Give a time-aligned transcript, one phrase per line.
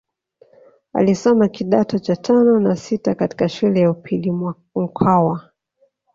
[0.93, 4.31] Alisoma kidato cha tano na sita katika shule ya upili
[4.75, 5.41] mkwawa